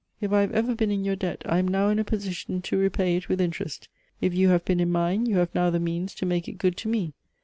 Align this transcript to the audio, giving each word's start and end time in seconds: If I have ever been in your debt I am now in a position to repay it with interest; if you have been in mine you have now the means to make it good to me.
If 0.19 0.31
I 0.33 0.41
have 0.41 0.51
ever 0.51 0.73
been 0.73 0.89
in 0.89 1.05
your 1.05 1.15
debt 1.15 1.43
I 1.45 1.59
am 1.59 1.67
now 1.67 1.89
in 1.89 1.99
a 1.99 2.03
position 2.03 2.63
to 2.63 2.77
repay 2.79 3.17
it 3.17 3.29
with 3.29 3.39
interest; 3.39 3.87
if 4.19 4.33
you 4.33 4.47
have 4.49 4.65
been 4.65 4.79
in 4.79 4.91
mine 4.91 5.27
you 5.27 5.35
have 5.37 5.53
now 5.53 5.69
the 5.69 5.79
means 5.79 6.15
to 6.15 6.25
make 6.25 6.47
it 6.47 6.57
good 6.57 6.75
to 6.77 6.89
me. 6.89 7.13